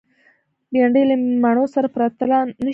[0.71, 2.69] بېنډۍ له مڼو سره پرتله نشي